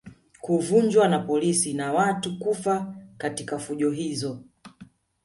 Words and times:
Kuvunjwa 0.41 1.07
na 1.07 1.19
polisi 1.19 1.73
na 1.73 1.93
watu 1.93 2.39
kufa 2.39 2.95
katika 3.17 3.59
fujo 3.59 3.91
hizo 3.91 4.43